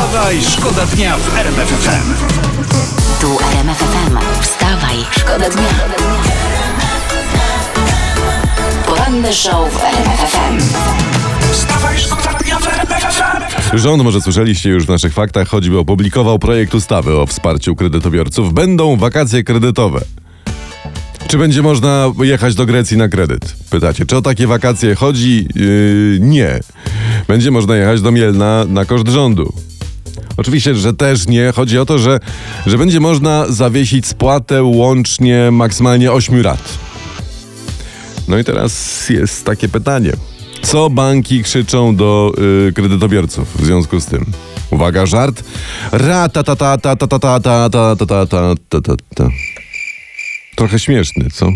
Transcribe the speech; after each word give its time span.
Wstawaj, 0.00 0.42
szkoda 0.42 0.86
dnia 0.86 1.16
w 1.16 1.36
RMF 1.38 1.68
FM. 1.68 2.14
Tu 3.20 3.38
RMF 3.52 3.78
FM. 3.78 4.40
Wstawaj, 4.42 4.96
szkoda 5.10 5.50
dnia. 5.50 5.68
Poranny 8.86 9.32
show 9.32 9.72
w 9.72 9.84
RMF 9.84 10.20
FM. 10.20 10.58
Wstawaj, 11.52 11.98
szkoda 11.98 12.38
dnia 12.38 12.58
w 12.58 12.66
RMF 12.68 13.14
FM. 13.14 13.78
Rząd, 13.78 14.02
może 14.02 14.20
słyszeliście 14.20 14.70
już 14.70 14.86
w 14.86 14.88
naszych 14.88 15.12
faktach, 15.12 15.48
choćby 15.48 15.78
opublikował 15.78 16.38
projekt 16.38 16.74
ustawy 16.74 17.16
o 17.16 17.26
wsparciu 17.26 17.74
kredytobiorców. 17.74 18.52
Będą 18.52 18.96
wakacje 18.96 19.44
kredytowe. 19.44 20.00
Czy 21.28 21.38
będzie 21.38 21.62
można 21.62 22.12
jechać 22.22 22.54
do 22.54 22.66
Grecji 22.66 22.96
na 22.96 23.08
kredyt? 23.08 23.56
Pytacie, 23.70 24.06
czy 24.06 24.16
o 24.16 24.22
takie 24.22 24.46
wakacje 24.46 24.94
chodzi? 24.94 25.48
Yy, 25.54 26.18
nie. 26.20 26.60
Będzie 27.28 27.50
można 27.50 27.76
jechać 27.76 28.00
do 28.00 28.10
Mielna 28.12 28.64
na 28.68 28.84
koszt 28.84 29.08
rządu. 29.08 29.52
Oczywiście, 30.36 30.74
że 30.74 30.92
też 30.92 31.26
nie. 31.26 31.52
Chodzi 31.52 31.78
o 31.78 31.86
to, 31.86 31.98
że, 31.98 32.20
że 32.66 32.78
będzie 32.78 33.00
można 33.00 33.46
zawiesić 33.48 34.06
spłatę 34.06 34.62
łącznie 34.62 35.50
maksymalnie 35.50 36.12
8 36.12 36.40
rat. 36.40 36.78
No 38.28 38.38
i 38.38 38.44
teraz 38.44 39.08
jest 39.08 39.44
takie 39.44 39.68
pytanie. 39.68 40.12
Co 40.62 40.90
banki 40.90 41.42
krzyczą 41.42 41.96
do 41.96 42.32
y, 42.68 42.72
kredytobiorców 42.72 43.62
w 43.62 43.66
związku 43.66 44.00
z 44.00 44.06
tym? 44.06 44.24
Uwaga, 44.70 45.06
żart. 45.06 45.44
Ra 45.92 46.28
ta 46.28 46.42
ta 46.42 46.56
ta 46.56 46.78
ta 46.78 46.96
ta 46.96 47.06
ta 47.06 47.18
ta 47.18 47.40
ta 47.40 47.68
ta 47.70 47.96
ta 47.96 48.26
ta 48.26 48.54
ta 48.68 48.80
ta 48.80 48.94
ta 49.14 49.28
Trochę 50.56 50.78
śmieszny, 50.78 51.30
co? 51.32 51.46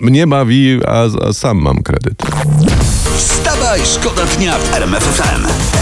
Mnie 0.00 0.26
bawi, 0.26 0.80
a, 0.86 1.28
a 1.28 1.32
sam 1.32 1.58
mam 1.58 1.82
kredyt. 1.82 2.22
Wstawaj, 3.16 3.80
szkoda 3.84 4.26
dnia 4.26 4.58
w 4.58 4.74
RMF 4.74 5.02
FM. 5.02 5.81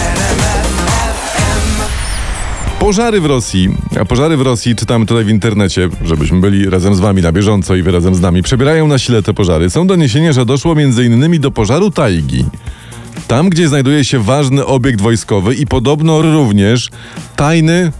Pożary 2.80 3.20
w 3.20 3.26
Rosji, 3.26 3.68
a 4.00 4.04
pożary 4.04 4.36
w 4.36 4.40
Rosji 4.40 4.76
czytamy 4.76 5.06
tutaj 5.06 5.24
w 5.24 5.28
internecie, 5.28 5.88
żebyśmy 6.04 6.40
byli 6.40 6.70
razem 6.70 6.94
z 6.94 7.00
wami 7.00 7.22
na 7.22 7.32
bieżąco 7.32 7.76
i 7.76 7.82
wy 7.82 7.92
razem 7.92 8.14
z 8.14 8.20
nami. 8.20 8.42
Przebierają 8.42 8.86
na 8.86 8.98
sile 8.98 9.22
te 9.22 9.34
pożary. 9.34 9.70
Są 9.70 9.86
doniesienia, 9.86 10.32
że 10.32 10.46
doszło 10.46 10.72
m.in. 10.72 11.40
do 11.40 11.50
pożaru 11.50 11.90
tajgi. 11.90 12.44
Tam, 13.28 13.50
gdzie 13.50 13.68
znajduje 13.68 14.04
się 14.04 14.18
ważny 14.18 14.66
obiekt 14.66 15.00
wojskowy 15.00 15.54
i 15.54 15.66
podobno 15.66 16.22
również 16.22 16.88
tajny, 17.36 17.92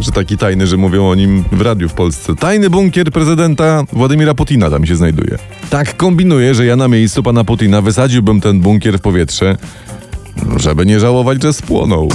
że 0.00 0.12
taki 0.12 0.36
tajny, 0.36 0.66
że 0.66 0.76
mówią 0.76 1.08
o 1.08 1.14
nim 1.14 1.44
w 1.52 1.60
radiu 1.60 1.88
w 1.88 1.94
Polsce, 1.94 2.34
tajny 2.34 2.70
bunkier 2.70 3.12
prezydenta 3.12 3.84
Władimira 3.92 4.34
Putina 4.34 4.70
tam 4.70 4.86
się 4.86 4.96
znajduje. 4.96 5.38
Tak 5.70 5.96
kombinuję, 5.96 6.54
że 6.54 6.66
ja 6.66 6.76
na 6.76 6.88
miejscu 6.88 7.22
pana 7.22 7.44
Putina 7.44 7.82
wysadziłbym 7.82 8.40
ten 8.40 8.60
bunkier 8.60 8.98
w 8.98 9.02
powietrze, 9.02 9.56
żeby 10.56 10.86
nie 10.86 11.00
żałować, 11.00 11.42
że 11.42 11.52
spłonął. 11.52 12.08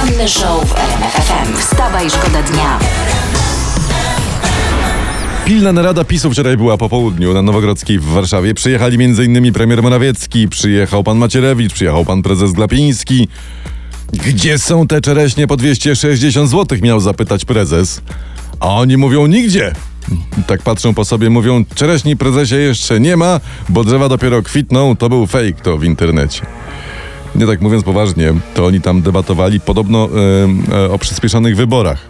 Poranny 0.00 0.28
show 0.28 0.64
w 0.68 0.78
RMF 0.78 1.12
FM. 1.12 1.56
Wstawaj, 1.56 2.10
szkoda 2.10 2.42
dnia. 2.42 2.78
Pilna 5.44 5.72
narada 5.72 6.04
PiSu 6.04 6.30
wczoraj 6.30 6.56
była 6.56 6.76
po 6.76 6.88
południu 6.88 7.34
na 7.34 7.42
Nowogrodzkiej 7.42 7.98
w 7.98 8.04
Warszawie. 8.04 8.54
Przyjechali 8.54 9.04
m.in. 9.04 9.52
premier 9.52 9.82
Morawiecki, 9.82 10.48
przyjechał 10.48 11.04
pan 11.04 11.18
Macierewicz, 11.18 11.72
przyjechał 11.72 12.04
pan 12.04 12.22
prezes 12.22 12.52
Glapiński. 12.52 13.28
Gdzie 14.12 14.58
są 14.58 14.86
te 14.86 15.00
czereśnie 15.00 15.46
po 15.46 15.56
260 15.56 16.50
zł? 16.50 16.78
Miał 16.82 17.00
zapytać 17.00 17.44
prezes. 17.44 18.02
A 18.60 18.66
oni 18.68 18.96
mówią 18.96 19.26
nigdzie. 19.26 19.72
Tak 20.46 20.62
patrzą 20.62 20.94
po 20.94 21.04
sobie, 21.04 21.30
mówią 21.30 21.64
czereśni 21.74 22.16
prezesie 22.16 22.56
jeszcze 22.56 23.00
nie 23.00 23.16
ma, 23.16 23.40
bo 23.68 23.84
drzewa 23.84 24.08
dopiero 24.08 24.42
kwitną. 24.42 24.96
To 24.96 25.08
był 25.08 25.26
fake 25.26 25.62
to 25.62 25.78
w 25.78 25.84
internecie. 25.84 26.46
Nie 27.34 27.46
tak 27.46 27.60
mówiąc 27.60 27.84
poważnie, 27.84 28.32
to 28.54 28.66
oni 28.66 28.80
tam 28.80 29.02
debatowali 29.02 29.60
podobno 29.60 30.08
e, 30.72 30.76
e, 30.76 30.90
o 30.90 30.98
przyspieszonych 30.98 31.56
wyborach. 31.56 32.06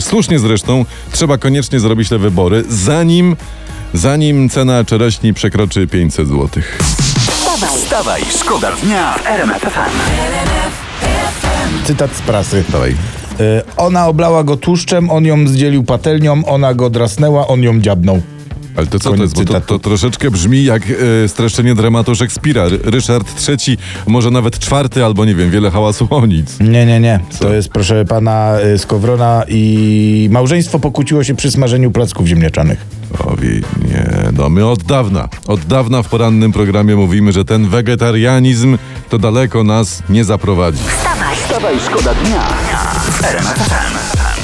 Słusznie 0.00 0.38
zresztą, 0.38 0.84
trzeba 1.12 1.38
koniecznie 1.38 1.80
zrobić 1.80 2.08
te 2.08 2.18
wybory, 2.18 2.64
zanim, 2.68 3.36
zanim 3.94 4.48
cena 4.48 4.84
czereśni 4.84 5.34
przekroczy 5.34 5.86
500 5.86 6.28
zł. 6.28 6.48
Wstawaj, 7.76 8.22
szkoda 8.40 8.72
dnia 8.72 9.12
w 9.12 9.26
RMF 9.26 9.62
FM. 9.62 9.98
Cytat 11.84 12.16
z 12.16 12.20
prasy. 12.20 12.64
Dawaj. 12.68 12.90
Y, 12.90 12.96
ona 13.76 14.06
oblała 14.06 14.44
go 14.44 14.56
tłuszczem, 14.56 15.10
on 15.10 15.24
ją 15.24 15.48
zdzielił 15.48 15.84
patelnią, 15.84 16.44
ona 16.44 16.74
go 16.74 16.90
drasnęła, 16.90 17.46
on 17.46 17.62
ją 17.62 17.80
dziabnął. 17.80 18.22
Ale 18.78 18.86
to 18.86 18.98
co 18.98 19.04
to 19.10 19.16
Koniec 19.16 19.38
jest? 19.38 19.48
Bo 19.48 19.54
to, 19.54 19.60
to 19.60 19.78
troszeczkę 19.78 20.30
brzmi 20.30 20.64
jak 20.64 20.82
e, 21.24 21.28
streszczenie 21.28 21.74
dramatu 21.74 22.14
Szekspira. 22.14 22.64
Ry- 22.68 22.78
Ryszard 22.84 23.48
III, 23.48 23.78
może 24.06 24.30
nawet 24.30 24.58
czwarty, 24.58 25.04
albo 25.04 25.24
nie 25.24 25.34
wiem, 25.34 25.50
wiele 25.50 25.70
hałasu 25.70 26.06
o 26.10 26.26
nic. 26.26 26.60
Nie, 26.60 26.86
nie, 26.86 27.00
nie. 27.00 27.20
To 27.38 27.54
jest, 27.54 27.68
proszę 27.68 28.04
pana, 28.04 28.54
y, 28.74 28.78
Skowrona 28.78 29.42
i 29.48 30.28
małżeństwo 30.32 30.78
pokłóciło 30.78 31.24
się 31.24 31.34
przy 31.36 31.50
smażeniu 31.50 31.90
placków 31.90 32.26
ziemniaczanych. 32.26 32.78
Owi, 33.24 33.48
nie, 33.88 34.06
no 34.32 34.48
my 34.48 34.66
od 34.66 34.82
dawna, 34.82 35.28
od 35.46 35.60
dawna 35.64 36.02
w 36.02 36.08
porannym 36.08 36.52
programie 36.52 36.96
mówimy, 36.96 37.32
że 37.32 37.44
ten 37.44 37.68
wegetarianizm 37.68 38.78
to 39.10 39.18
daleko 39.18 39.64
nas 39.64 40.02
nie 40.08 40.24
zaprowadzi. 40.24 40.78
wstawaj. 40.96 41.36
Wstawaj, 41.36 41.74
szkoda 41.86 42.14
dnia 42.14 42.42
w 43.12 43.24
RMF 43.24 43.58
FM. 43.58 44.37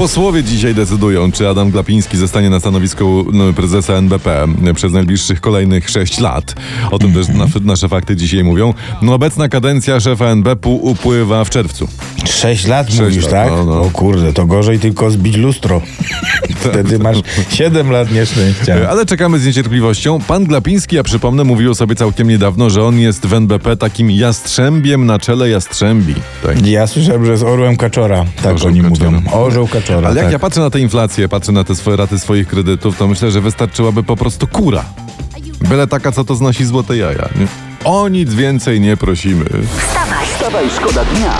Posłowie 0.00 0.44
dzisiaj 0.44 0.74
decydują, 0.74 1.32
czy 1.32 1.48
Adam 1.48 1.70
Glapiński 1.70 2.16
zostanie 2.16 2.50
na 2.50 2.60
stanowisku 2.60 3.26
no, 3.32 3.52
prezesa 3.52 3.92
NBP 3.92 4.46
przez 4.74 4.92
najbliższych 4.92 5.40
kolejnych 5.40 5.90
6 5.90 6.20
lat. 6.20 6.54
O 6.90 6.98
tym 6.98 7.12
też 7.12 7.28
nasze, 7.28 7.60
nasze 7.60 7.88
fakty 7.88 8.16
dzisiaj 8.16 8.44
mówią. 8.44 8.74
No, 9.02 9.14
obecna 9.14 9.48
kadencja 9.48 10.00
szefa 10.00 10.26
NBP 10.26 10.68
upływa 10.68 11.44
w 11.44 11.50
czerwcu. 11.50 11.88
Sześć 12.24 12.66
lat 12.66 12.86
Sześć 12.86 13.00
mówisz, 13.00 13.24
lat, 13.24 13.32
tak? 13.32 13.50
no, 13.50 13.64
no. 13.64 13.82
O 13.82 13.90
kurde, 13.90 14.32
to 14.32 14.46
gorzej 14.46 14.78
tylko 14.78 15.10
zbić 15.10 15.36
lustro. 15.36 15.80
Wtedy 16.70 16.98
masz 16.98 17.16
siedem 17.48 17.90
lat 17.90 18.12
nieszczęścia. 18.12 18.90
Ale 18.90 19.06
czekamy 19.06 19.38
z 19.38 19.46
niecierpliwością. 19.46 20.20
Pan 20.20 20.44
Glapiński, 20.44 20.96
ja 20.96 21.02
przypomnę, 21.02 21.44
mówił 21.44 21.70
o 21.70 21.74
sobie 21.74 21.94
całkiem 21.94 22.28
niedawno, 22.28 22.70
że 22.70 22.84
on 22.84 22.98
jest 22.98 23.26
w 23.26 23.34
NBP 23.34 23.76
takim 23.76 24.10
jastrzębiem 24.10 25.06
na 25.06 25.18
czele 25.18 25.48
jastrzębi. 25.48 26.14
Tak. 26.42 26.66
Ja 26.66 26.86
słyszałem, 26.86 27.26
że 27.26 27.36
z 27.36 27.42
orłem 27.42 27.76
kaczora, 27.76 28.24
tak 28.42 28.54
Orzeł 28.54 28.68
oni 28.68 28.82
kaczora. 28.82 29.10
mówią. 29.10 29.30
Orzeł 29.32 29.68
kaczora, 29.68 29.89
Ale 29.96 30.16
jak 30.16 30.24
tak. 30.24 30.32
ja 30.32 30.38
patrzę 30.38 30.60
na 30.60 30.70
tę 30.70 30.80
inflację, 30.80 31.28
patrzę 31.28 31.52
na 31.52 31.64
te 31.64 31.74
swoje 31.74 31.96
raty 31.96 32.18
swoich 32.18 32.48
kredytów, 32.48 32.98
to 32.98 33.08
myślę, 33.08 33.30
że 33.30 33.40
wystarczyłaby 33.40 34.02
po 34.02 34.16
prostu 34.16 34.46
kura. 34.46 34.84
Byle 35.68 35.86
taka, 35.86 36.12
co 36.12 36.24
to 36.24 36.34
znosi 36.34 36.64
złote 36.64 36.96
jaja. 36.96 37.28
Nie? 37.38 37.46
O 37.84 38.08
nic 38.08 38.34
więcej 38.34 38.80
nie 38.80 38.96
prosimy. 38.96 39.44
Wstawaj, 39.44 40.26
Wstawaj, 40.26 40.70
szkoda 40.70 41.04
dnia. 41.04 41.38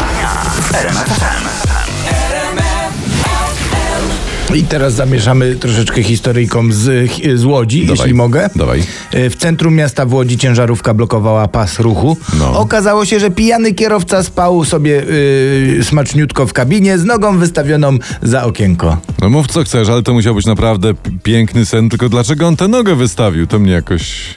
I 4.54 4.62
teraz 4.64 4.94
zamieszamy 4.94 5.54
troszeczkę 5.56 6.02
historyjką 6.02 6.72
z, 6.72 7.10
z 7.34 7.44
Łodzi, 7.44 7.86
jeśli 7.90 8.14
mogę. 8.14 8.50
Dawaj. 8.56 8.82
E, 9.12 9.30
W 9.30 9.36
centrum 9.36 9.74
miasta 9.74 10.06
w 10.06 10.14
Łodzi 10.14 10.38
ciężarówka 10.38 10.94
blokowała 10.94 11.48
pas 11.48 11.78
ruchu. 11.78 12.16
No. 12.38 12.58
Okazało 12.58 13.04
się, 13.04 13.20
że 13.20 13.30
pijany 13.30 13.74
kierowca 13.74 14.22
spał 14.22 14.64
sobie 14.64 15.02
y, 15.08 15.80
smaczniutko 15.82 16.46
w 16.46 16.52
kabinie 16.52 16.98
z 16.98 17.04
nogą 17.04 17.38
wystawioną 17.38 17.98
za 18.22 18.44
okienko. 18.44 18.96
No 19.20 19.30
mów 19.30 19.46
co 19.46 19.62
chcesz, 19.64 19.88
ale 19.88 20.02
to 20.02 20.12
musiał 20.12 20.34
być 20.34 20.46
naprawdę 20.46 20.92
piękny 21.22 21.66
sen, 21.66 21.88
tylko 21.88 22.08
dlaczego 22.08 22.46
on 22.46 22.56
tę 22.56 22.68
nogę 22.68 22.94
wystawił? 22.94 23.46
To 23.46 23.58
mnie 23.58 23.72
jakoś... 23.72 24.34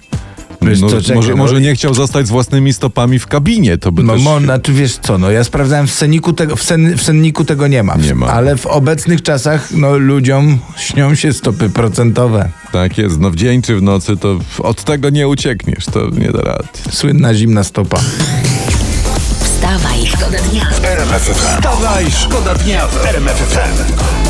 Wiesz 0.70 0.82
No, 0.82 0.90
co, 0.90 1.02
czekaj, 1.02 1.16
może, 1.16 1.30
no 1.30 1.36
może 1.38 1.62
nie 1.62 1.74
chciał 1.76 1.94
zostać 1.94 2.28
z 2.28 2.30
własnymi 2.30 2.74
stopami 2.74 3.20
w 3.20 3.28
kabinie, 3.28 3.78
to 3.78 3.92
by 3.92 4.04
No, 4.04 4.14
też... 4.14 4.22
mo, 4.22 4.40
znaczy 4.40 4.74
wiesz 4.74 4.98
co, 5.02 5.18
no 5.18 5.32
ja 5.32 5.44
sprawdzałem 5.44 5.88
w 5.88 5.92
senniku 5.92 6.34
tego, 6.34 6.56
w, 6.56 6.64
sen, 6.64 6.98
w 6.98 7.02
senniku 7.02 7.46
tego 7.46 7.68
nie 7.68 7.84
ma. 7.84 7.96
Nie 7.96 8.16
ma. 8.16 8.28
Ale 8.28 8.58
w 8.58 8.66
obecnych 8.66 9.22
czasach 9.22 9.72
no 9.72 9.98
ludziom 9.98 10.60
śnią 10.78 11.16
się 11.16 11.34
stopy 11.34 11.70
procentowe. 11.70 12.50
Tak 12.72 12.98
jest, 12.98 13.20
no 13.20 13.30
w 13.32 13.36
dzień 13.36 13.62
czy 13.62 13.76
w 13.76 13.82
nocy 13.82 14.18
to 14.18 14.40
od 14.60 14.84
tego 14.84 15.10
nie 15.10 15.28
uciekniesz, 15.28 15.86
to 15.86 16.10
nie 16.10 16.32
da 16.32 16.42
rady. 16.42 16.68
Słynna 16.92 17.34
zimna 17.34 17.64
stopa. 17.64 18.00
wstawaj, 19.44 20.06
szkoda 20.08 20.38
dnia. 20.52 20.70
RMF 20.84 21.22
FM. 21.22 21.58
Wstawaj, 21.58 22.06
szkoda 22.12 22.56
dnia 22.56 22.88
w 22.88 23.06
RMF 23.06 23.38
FM. 23.38 24.23